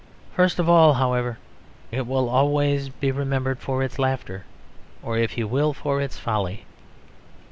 First 0.33 0.57
of 0.57 0.67
all, 0.67 0.93
however, 0.95 1.37
it 1.91 2.07
will 2.07 2.27
always 2.27 2.89
be 2.89 3.11
remembered 3.11 3.59
for 3.59 3.83
its 3.83 3.99
laughter, 3.99 4.45
or, 5.03 5.15
if 5.19 5.37
you 5.37 5.47
will, 5.47 5.73
for 5.73 6.01
its 6.01 6.17
folly. 6.17 6.65